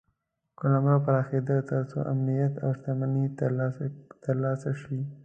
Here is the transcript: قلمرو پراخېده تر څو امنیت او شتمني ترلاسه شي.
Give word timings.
قلمرو 0.59 0.97
پراخېده 1.05 1.57
تر 1.69 1.81
څو 1.91 1.99
امنیت 2.13 2.53
او 2.63 2.69
شتمني 2.77 3.25
ترلاسه 4.25 4.71
شي. 4.81 4.99